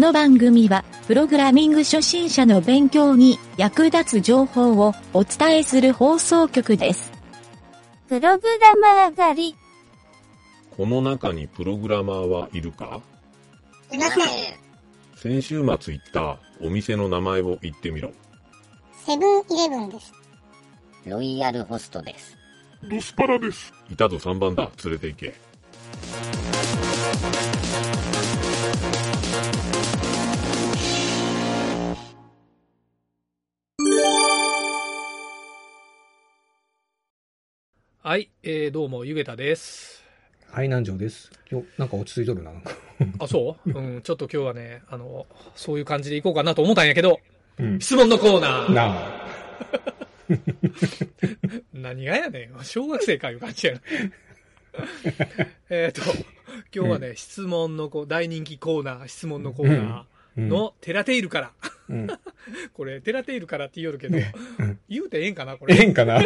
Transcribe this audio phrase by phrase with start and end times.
[0.00, 7.12] この番組は、プログラミング初心者の勉強に役立つ情報をお伝えする放送局です。
[8.08, 9.56] プログラマー狩り。
[10.74, 13.02] この中にプログラマーはいるか？
[13.92, 14.26] いません。
[15.16, 18.10] 先週末行ったお店の名前を言ってみろ。
[19.04, 20.14] セブンイレブンです。
[21.04, 22.38] ロイヤルホストです。
[22.90, 23.70] ドスパラです。
[23.90, 24.70] いたぞ3番だ。
[24.82, 25.34] 連れて行け。
[38.10, 40.02] はい、えー、どうも、ゆげたです。
[40.50, 41.30] はい、南條です。
[41.48, 42.72] よ、なんか落ち着いとるな、なんか。
[43.20, 43.70] あ、そう？
[43.70, 47.20] うん、ちょっと今日はね、あの、そういう感じでいこうかなと思ったんやけど、
[47.60, 47.78] うん。
[47.78, 48.74] 質問のコーナー。
[48.74, 49.26] なあ。
[51.72, 52.64] 何がやねん。
[52.64, 53.80] 小学生かいう感じやな。
[55.70, 56.02] えっと、
[56.74, 61.52] 今日はね、質問のこう、大人気コーナー、質問のコーナーのテラテイルから。
[61.88, 62.08] うん。
[62.74, 64.20] これ、テラテイルからって言いよるけど、う
[64.64, 65.86] ん言うてええんかなこええれ。
[65.86, 66.20] んかな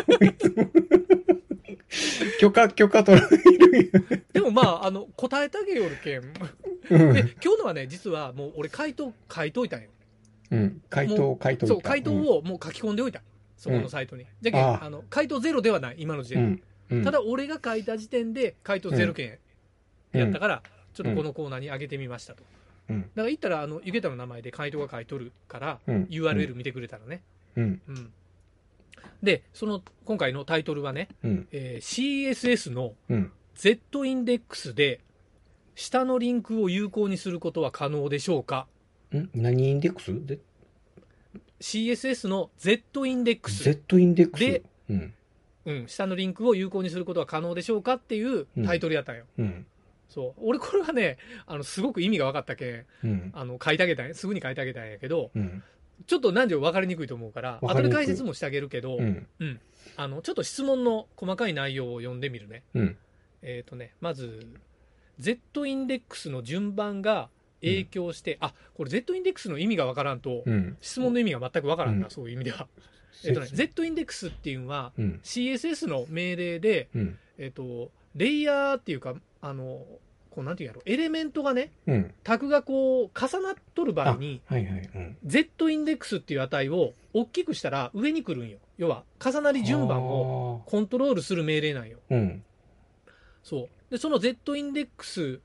[2.40, 3.36] 許可、許可取られ
[3.82, 4.24] る。
[4.32, 6.22] でもまあ、あの、答えてあげよるけん。
[6.22, 9.88] うんで、今日のはね、実はもう俺回答書いといたんよ。
[10.50, 10.82] うん。
[10.90, 11.66] 回も答、回答。
[11.66, 13.22] そう、回答をもう書き込んでおいた。
[13.56, 14.26] そこのサイトに。
[14.42, 16.62] じゃけん、あの、回答ゼロではない、今の時う点で。
[16.96, 16.98] ん。
[16.98, 17.04] うん。
[17.04, 19.38] ただ、俺が書いた時点で回答ゼロ件
[20.12, 22.42] やったから、ちょっとこのコーナーに上げてみましたと。
[22.90, 23.02] うん。
[23.02, 27.22] だから言ったら、あの、ゆげたの名前で回答が書いとるから、うん URL 見てくれたらね。
[27.56, 27.80] うん。
[27.88, 28.12] うん。
[29.22, 31.48] で、その、今回のタイトルはね、うん。
[31.52, 33.32] えー CSS のうん。
[33.54, 35.00] Z インデックスで、
[35.76, 38.66] 下のリンクを有効にすることは可能でしょうか？
[39.14, 39.28] ん？
[39.34, 40.12] 何インデックス？
[40.26, 40.38] で
[41.60, 43.62] ?CSS の Z インデックス。
[43.64, 45.14] ?Z インデックスで、うん。
[45.66, 47.94] うん、下のリンクを有効にすることは可能でしょうか？
[47.94, 49.24] っていうタイトルやったんよ。
[49.38, 49.66] うん。
[50.08, 50.40] そう。
[50.42, 53.30] 俺これはね、あの、すごく意味が分かったけん、うん。
[53.34, 55.62] あの、書いてあげたんやすぐに書いてあげたんやけど、うん。
[56.06, 59.26] ちょっと何で分かりにくいと思うから、後で解説もしてあげるけど、うん。
[59.96, 62.62] あの、ちょっと質問の細かい内容を読んでみるね。
[62.74, 62.96] うん。
[63.42, 64.46] えっ、とね、まず、
[65.18, 67.28] Z インデックスの順番が
[67.60, 70.76] 影響して、あ、これ Z インデックスの意味が分からんと、うん。
[70.80, 72.68] 質問の意味が全く分からんな、うんそういう意味では。
[73.24, 75.20] えっ、とね、Z インデックスっていうのは、うん。
[75.22, 77.18] CSS の命令で、うん。
[77.38, 79.86] えっ、と、レイヤーっていうか、あの、
[80.34, 82.14] こうなんていうんやろ、エレメントがね、うん。
[82.24, 84.90] タグがこう、重なっとる場合に、はいはい。
[84.94, 85.16] うん。
[85.24, 88.58] Z インデックスっていう値を大きくしたら上に来るんよ。
[88.76, 90.62] 要は、重なり順番をを。
[90.66, 91.98] コントロールする命令なんよ。
[92.10, 92.42] うん。
[93.42, 93.92] そう。
[93.92, 95.40] で、その Z インデックス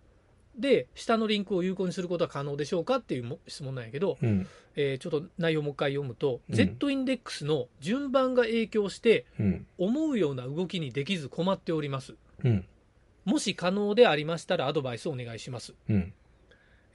[0.58, 4.48] で下のリンクを有効にすることは可能でしょうかっていうも質問なんやけど、うん。
[4.76, 9.68] えーちょっと内容をもう一回読むと、うん Z インデックスの順番が影響してうん。
[9.78, 12.16] 思うような動きにできず困っております。
[12.44, 12.66] うん。
[13.30, 15.76] もし可能でありましたらアドバイスをお願いします。
[15.88, 16.14] うん。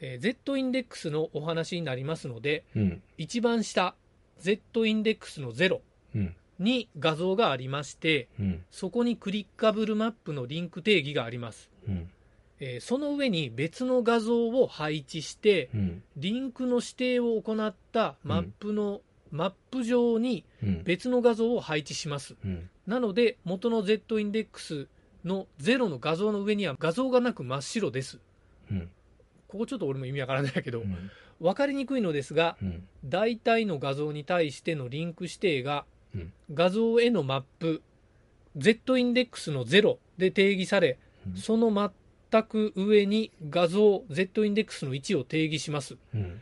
[0.00, 3.03] えー Z インデックスのお話になりますので、うん。
[3.17, 3.95] 一番下、
[4.41, 5.81] Z インデックスの0
[6.15, 6.34] うん。
[6.59, 8.65] に画像がありまして、うん。
[8.71, 11.71] そこにクリッカブルマップのリンク定義があります。
[11.89, 12.11] うん。
[12.59, 16.03] えーその上に別の画像を配置して、うん。
[16.17, 19.00] リンクの指定を行ったマップの、
[19.31, 20.83] マップ上にうん。
[20.84, 22.34] 別の画像を配置します。
[22.44, 22.69] うん。
[22.89, 24.89] なので、元の Z インデックス
[25.25, 28.19] の0の画像の上には画像がなく真っ白です。
[28.71, 28.91] うん。
[29.49, 31.11] ここちょっと俺も意味わからないけど、うん。
[31.41, 32.87] わかりにくいのですが、うん。
[33.05, 37.83] 大体の画像に対してのリンク指定がうん画像へのマップ
[38.57, 41.73] Z インデックスの0で定義されうんその
[42.31, 46.41] 全く上に画像 Z インデックスの1を定義しますうん。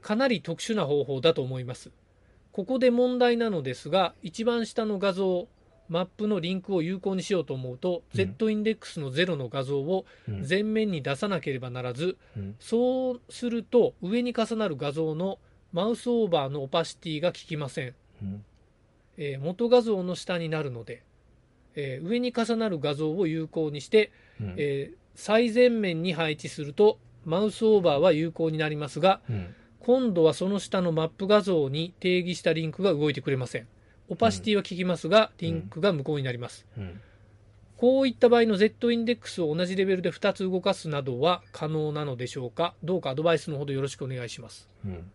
[0.00, 1.90] かなり特殊な方法だと思います
[2.52, 5.46] ここで問題なのですが一番下の画像
[5.90, 10.46] マップのリンクを有効にしようと思うと、うん Z インデックスの0の画像をうん。
[10.48, 15.38] 前面に出さなければならず、うんそうすると上に重なる画像の
[15.72, 18.44] マウスオーバーのオパシティが効きません、うん。
[19.18, 21.02] えー元画像の下になるので、
[21.74, 24.54] えー上に重なる画像を有効にして、うん。
[24.56, 29.54] えー最前面に配置するとマウスオーバーは有効になりますがうん。
[29.80, 33.66] 今度はその下のマップ画像に定義したリンクが動いてくれません
[34.10, 37.00] オパシティは効きますが、リンクが無効になります、うん。
[37.76, 42.74] こういった場合の Z インデックスを同じレベルで2つ動かすなどは可能なのでしょうか？
[42.82, 44.68] どうかアドバイスのほどよろしくお願いします。
[44.84, 45.10] うん。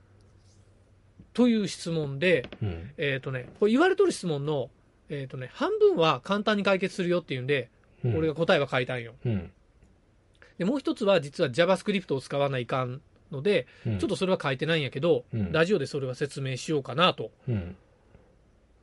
[1.34, 2.92] という質問で、うん。
[2.98, 4.70] えっ、とね、これ言われとる質問の、
[5.10, 7.70] えっ、とね、半分は簡単に解決するよっていうんで、
[8.04, 8.16] うん。
[8.18, 9.14] 俺が答えは書いたんよ。
[9.26, 9.52] うん。
[10.58, 13.02] で、もう一つは実は JavaScript を使わないかん
[13.32, 14.00] ので、うん。
[14.00, 17.32] ちょっとそれは書いてないんやけど、うんラジオでそれは説明しようかなと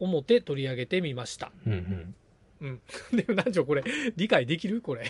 [0.02, 0.08] うん。
[0.08, 1.52] 思って取り上げてみました。
[1.66, 2.14] うん。
[2.60, 2.81] うん。
[3.16, 3.84] でも、なんちょこれ、
[4.16, 4.81] 理解できる？
[4.81, 5.04] これ。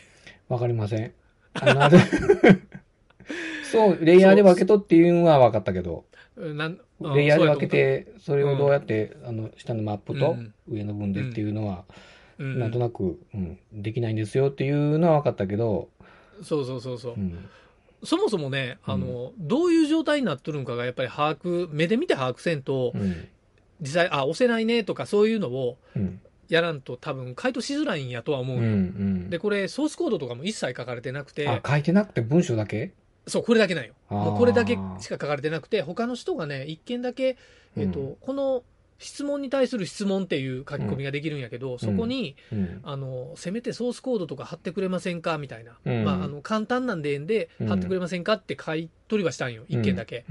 [0.49, 1.13] わかりません。
[3.71, 6.05] そう、レイヤーで分けとっていうのは分かったけど、
[6.37, 11.85] うんなんあレイヤーで分けて、それをどうやって、あの、下のマップとうん上の分でっていうのは、
[12.39, 15.91] うんなんとなく、うん、できないんですよっていうのは分かったけど、
[16.43, 17.17] そうそうそうそうう。
[17.19, 17.49] ん。
[18.05, 23.29] そもそもね、あの、どういう状態になっとるんかがやっぱり把握、目で見て把握せんとう、ん。
[23.83, 26.21] 実際、あ、押せないねとかそういうのをうん。
[26.49, 28.65] やらんと多分回答しづらいんやとは思ううん。
[28.65, 28.69] よ。
[28.69, 29.31] うん。
[29.31, 32.93] で、これソースコードとかも一切書かれてなくて、あ、書いてなくて文章だけ？
[33.27, 33.95] そう、これだけなんよ。
[34.11, 37.39] もうこれだけしか書かれてなくて、他の人がね、一件だけ、
[37.77, 38.65] えっ、と、うんこの
[38.99, 42.81] 質問に対する質問っていう書き込みができるんやけど、そこに、うん。
[42.85, 45.79] あの、せめてソースコードとか貼ってくれませんかみたいな。
[45.85, 49.65] うんまあ、あの、簡単なんでええんで、うん貼ってくれませんかって書い取りはしたんよ。
[49.69, 50.25] 一件だけ。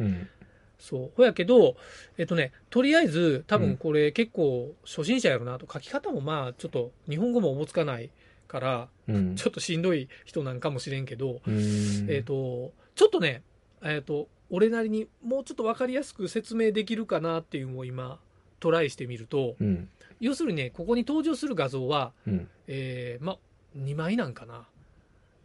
[0.81, 0.99] うん。
[0.99, 1.11] そう。
[1.15, 1.75] ほやけど、
[2.17, 8.09] えっとね、とりあえず、多うん分これ結構初心者やろなと、書き方もまあ、ちょっと日本語もおぼつかない
[8.47, 9.35] から、うん。
[9.37, 12.07] ちょっとしんどい人なんかもしれんけど、うん。
[12.09, 13.43] えっ、と、ちょっとね、
[13.83, 18.19] えっ、と、俺なりにもうちょっとわかりやすく説明できるかなっていうのを今、
[18.59, 19.89] トライしてみると、うん。
[20.19, 22.49] 要するにね、ここに登場する画像は、うん。
[22.67, 23.37] えー、ま、
[23.77, 24.67] 2枚なんかな。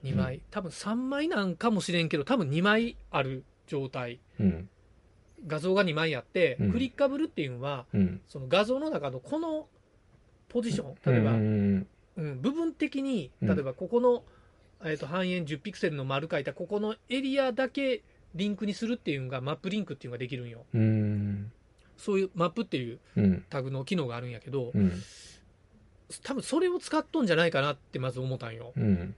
[0.04, 0.40] 2枚。
[0.50, 4.20] 多分3枚なんかもしれんけど、多分2枚ある状態。
[4.38, 4.68] うん。
[5.46, 8.20] 画像が2枚あって、うんクリッカブルっていうのは、うん。
[8.28, 9.66] その画像の中のこの
[10.48, 11.86] ポジション、例えば、ううんん。
[12.40, 14.24] 部分的に、うん例えばここの、
[14.84, 18.02] えー、と半円10ピクセルの丸書いたここのエリアだけ
[18.34, 20.64] リンクにするっていうのがマップリンクっていうのができるんよ。
[20.74, 21.52] うん。
[21.96, 23.44] そういうマップっていううん。
[23.48, 24.92] タグの機能があるんやけど、うん。
[26.22, 28.72] 多分それを使っとんじゃないかなってまず思ったんよ。
[28.76, 29.14] うん。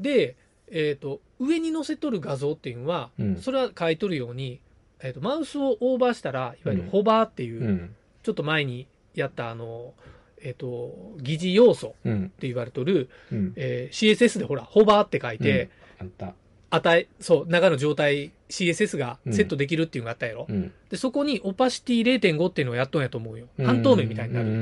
[0.00, 0.36] で、
[0.68, 4.60] えっ、と、上に載せとる画像っていうのは、うんそれは書いとるように、
[5.02, 7.94] えっ、と、マウスをオーバーしたら、いわゆるうんホバーっていう、うん。
[8.22, 9.94] ちょっと前にやったあの、
[10.42, 12.24] えっ、と、疑似要素うん。
[12.24, 13.52] って言われとる、うん。
[13.56, 16.34] えー CSS でほら、ホバーって書いて、あった。
[16.70, 20.46] 値、そう、中の状態、CSS がセットできるっていうのがあったやろ。
[20.48, 20.72] うん。
[20.90, 23.46] で、そこにオパシティ0.5っていうのをやっとんやと思うよ。
[23.64, 24.48] 半透明みたいになる。
[24.48, 24.54] うん。
[24.54, 24.56] う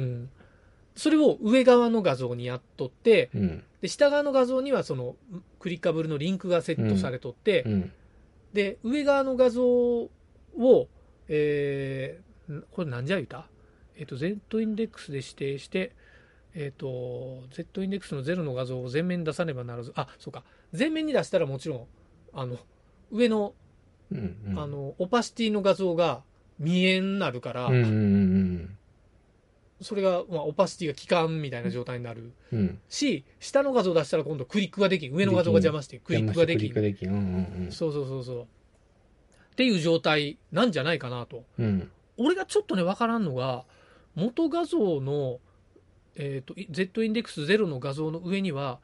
[0.00, 0.30] ん。
[0.96, 3.62] それを上側の画像にやっとって、うん。
[3.80, 5.16] で、下側の画像にはその
[5.58, 7.92] クリッカブルのリンクがセットされとって、うん。
[8.52, 10.10] で、上側の画像を、
[11.28, 13.46] えー、んこれ何じゃ言うた？
[13.96, 15.94] えっ、と、Z インデックスで指定して、
[16.54, 20.42] えっ、と、Z インデックスの0の画像を前面に出さねばならず、あ、そうか。
[20.76, 21.86] 前面に出したらもちろん、
[22.32, 22.56] あの、
[23.10, 23.54] 上の、
[24.10, 24.54] うん。
[24.56, 26.22] あの、オパシティの画像が
[26.58, 27.74] 見えんなるから、うん。
[27.74, 28.78] うん。
[29.80, 32.78] それが、まあ、オパシティが効かんみたいな状態になるうん。
[32.88, 35.14] し、下の画像出したら今度クリックができん。
[35.14, 36.80] 上の画像が邪魔してクリックができんクリック。
[36.80, 37.10] できん。
[37.10, 37.72] うん。
[37.72, 38.42] そうそうそうそう。
[38.42, 41.44] っていう状態なんじゃないかなと。
[41.58, 41.90] うん。
[42.18, 43.64] 俺がちょっとね、わからんのが、
[44.14, 45.38] 元画像の、
[46.16, 48.80] えっ、と、い Z インデックス0の画像の上には、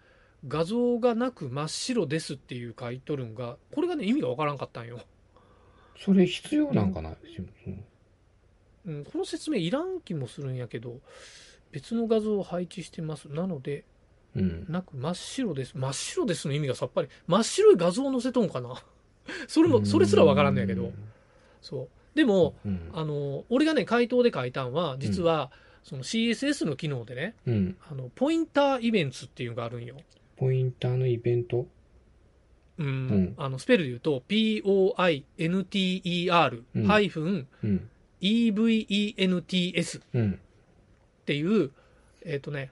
[0.49, 5.01] 画像がなく真っ白ですっていう書いとるんが、これがね、意味がわからんかったんよ。
[5.99, 7.13] それ必要なんかなう
[7.71, 7.85] ん
[8.87, 11.01] うん、この説明いらん気もするんやけど、
[11.73, 13.29] 別の画像を配置してます。
[13.29, 13.85] なので、
[14.37, 14.67] うん。
[14.69, 15.77] なく真っ白です。
[15.77, 17.09] 真っ白ですの意味がさっぱり。
[17.27, 18.75] 真っ白い画像を載せとんかな
[19.49, 20.93] それも、それすらわからんのやけど。
[21.61, 22.17] そう。
[22.17, 22.91] でも、うん。
[22.93, 25.51] あの、俺がね、回答で書いたんは、実は、
[25.83, 27.77] その CSS の機能でね、うん。
[27.91, 29.97] あの、ポインターイベントっていうのがあるんよ。
[30.37, 31.67] ポインターのイベント？
[32.79, 32.87] うん。
[32.87, 35.19] んあの、スペルで言うと、pointer
[37.63, 40.33] うん events うん。
[40.33, 41.71] っていう、
[42.25, 42.71] えっ、とね、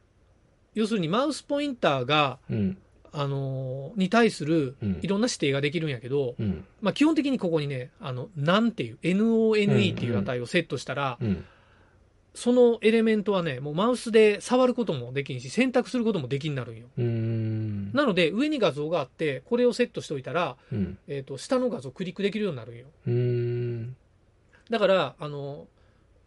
[0.74, 2.78] 要するにマウスポインターが、うん。
[3.16, 6.64] あのーに対するうんいろんな指定ができるんやけど、うん。
[6.82, 11.44] まあ、基本的にここにね、あの、なんっていう、none っていう値をセットしたら、うん。
[12.34, 16.86] そのエレメントはね、もうマウスで触ることもできんし、選択することもできになるんよ。
[16.98, 17.92] うん。
[17.92, 20.98] なので、上に画像があって、これをセットしておいたら、うん。
[21.06, 22.86] えっ、と、下の画像をクリックできるようになるんよ。
[24.68, 24.72] うん。
[24.72, 25.66] だから、あの、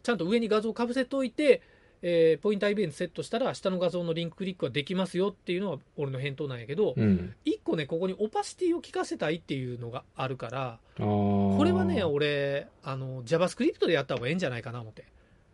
[0.04, 1.62] ちゃんと上に画像をかぶせといて、
[2.04, 7.34] えーポインターイベントセットしたら、下の画像のリンククリックはできますよっていうのは俺の返答なんやけど、うん。
[7.44, 11.04] 一個ね、ここにオパシティを聞かせたいっていうのがあるから、ああ。
[11.04, 15.06] これはね、俺、あの、JavaScript でやった方がええんじゃないかな思って。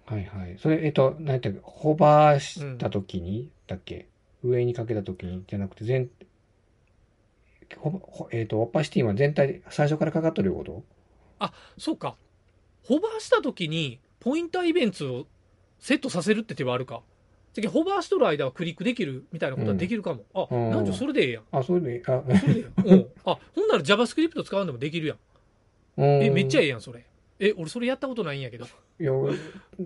[0.05, 0.57] はいはい。
[0.59, 4.07] それ、えっと、なんていうか、ホバーしたときに、だっけ？
[4.43, 6.09] 上にかけたときに、じゃなくて、全、
[7.77, 10.83] ほほえっと、オパシティは全体、最初からかかっとること？
[11.77, 12.17] そうか。
[12.83, 15.27] ホバーした時に、ポインターイベントを
[15.79, 17.01] セットさせるって手はあるか。
[17.53, 20.23] 次、ホバーしとる間はクリックできるみたいなことはできるかも。
[20.33, 21.43] あ、うんなんじゃそれでええやん。
[21.51, 22.97] あ、それで、あ、それでええやん。
[22.99, 23.07] うん。
[23.25, 25.17] あ、ほんなら JavaScript 使うんでもできるやん。
[25.97, 27.05] え、めっちゃえいえやん、それ。
[27.39, 28.65] え、俺それやったことないんやけど。
[28.65, 28.67] い。
[28.99, 29.35] いや、俺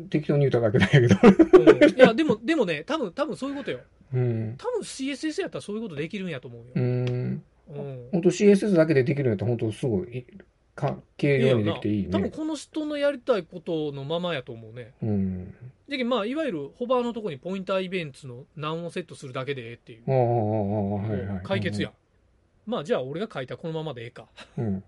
[0.10, 1.16] 適当に言っただけだけど。
[1.24, 3.80] うんいや、でも、でもね、多分、多分そういうことよ。
[4.14, 4.56] うん。
[4.58, 6.66] 多分 CSS やったらそういうことできるんやと思うよ。
[6.76, 7.44] うん。
[7.70, 8.10] うん。
[8.12, 10.26] 本当 CSS だけでできるんやったら本当すごい、
[10.78, 12.10] か軽量にできていいね。
[12.12, 14.94] 多分この人のやりたいことのままやと思うね。
[15.02, 15.54] うん。
[15.90, 20.04] で、まあ、いわゆるホバーのとこにポインターイベントの難をセットするだけでええっていう。
[20.08, 21.44] ああ、ああ、ああ、はいはい。
[21.44, 21.92] 解決やん。
[22.68, 24.28] まあ、じゃあ俺が書いたこのままでええか。
[24.58, 24.84] うん。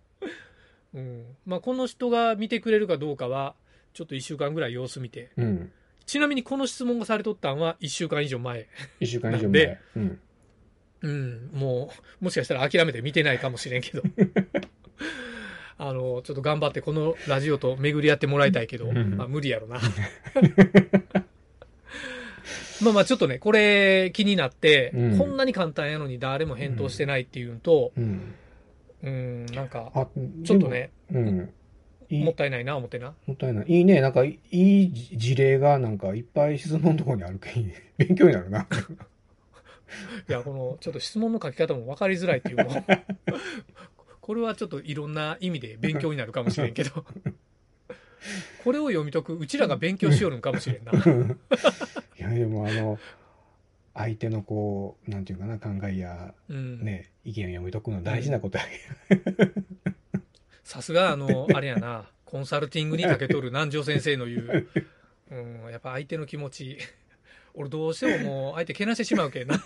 [0.93, 1.25] うん。
[1.45, 3.55] まあ、この人が見てくれるかどうかは、
[3.93, 5.31] ちょっと1週間ぐらい様子見て。
[5.37, 5.71] うん。
[6.05, 8.67] ちなみにこの質問がされとったんは1週間以上前。
[8.99, 10.03] 一週間以上なんで前。
[10.03, 10.19] うん。
[11.01, 11.49] うん。
[11.53, 11.91] も
[12.21, 14.03] う、もしかしたら諦めて見てないかもしれんけど。
[15.79, 19.79] あの、ちょっと頑張ってこのラジオと巡り合ってもらいたいけど、うんまあ無理やろな。
[22.81, 28.35] まあまあちょっとね、これ気になって、うんこんなに簡単やのに誰も返答してないっていうのと、うん。
[29.01, 30.07] うん、なんか、あ、
[30.43, 30.91] ちょっとね。
[31.11, 31.49] うん。
[32.11, 33.13] もったいないな、思ってな。
[33.25, 33.65] もったいない。
[33.67, 34.01] いいね。
[34.01, 38.67] なんか、いい事例がなんかいっぱい質問のところにあるけん、 勉強になるな。
[40.27, 42.57] いや、この、ちょっと質問の書き方も分かりづらいっていう
[44.29, 47.03] これはちょっといろんな意味で勉強になるかもしれんけど、
[48.63, 50.91] これを読み解く、うちらが勉強しよるんかもしれんな。
[50.91, 50.95] い
[52.21, 52.99] や、でもあの、
[53.95, 56.85] 相手のこう、なんていうかな、考えや、うん。
[56.85, 58.65] ね、意見を読み解くの大事なことや
[59.07, 59.51] け
[60.63, 64.67] さすが、あの、あれやな、コンサルティングに長けとる南條先生の言う、
[65.31, 66.77] うん、やっぱ相手の気持ち、
[67.55, 69.59] 俺どうしてももう相手けなしてしまうけんな。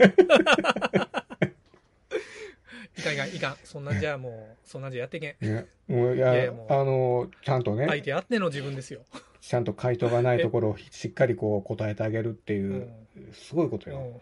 [2.97, 3.55] いかんいかん、いかん。
[3.63, 5.45] そんなんじゃもう、そんなんじゃやってけん。
[5.45, 9.01] ね、もういやいやいやもうあの、ちゃんとね、相手あっての自分ですよ。
[9.41, 12.57] ちゃんと回答がないところを しっかりこう答えてあげるってう。
[12.57, 12.89] いうう、
[13.33, 14.21] すごいことよ。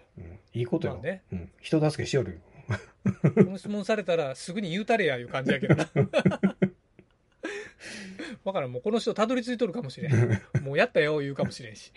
[0.54, 0.94] いいことよ。
[0.96, 1.52] まあねうん。
[1.62, 2.40] 人助けしよるよ。
[3.24, 5.90] この質問されたらすぐに言うたれやいう感じやけどな。
[8.44, 10.42] わからん、もうこの人たどり着いとるかもしれん。
[10.64, 11.92] もうやったよ言うかもしれんし。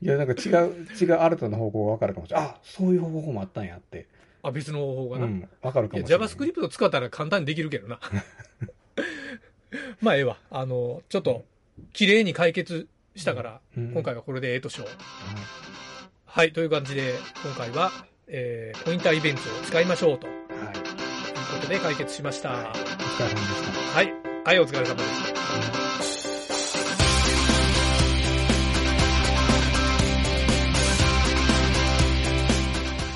[0.00, 2.48] いや、なんか違う、違う新たな方向が分かるかもしれない。
[2.48, 4.06] あ、そういう方法もあったんやって。
[4.42, 5.26] あ、別の方法がな。
[5.26, 5.48] うん。
[5.62, 6.28] 分かるかもしれない。
[6.28, 8.00] JavaScript 使ったら簡単にできるけどな。
[10.00, 10.36] まあ、ええわ。
[10.50, 11.44] あの、ちょっと、
[11.92, 14.88] 綺麗に解決したから、うん今回はこれでええとしよう。
[16.26, 17.90] はい、という感じで、今回は、
[18.26, 20.76] えー、ポインターイベントを使いましょうというはい。
[20.76, 22.50] ことで解決しました。
[22.50, 23.98] お疲れ様でした。
[23.98, 24.12] はい、
[24.44, 25.81] はい、お疲れ様です。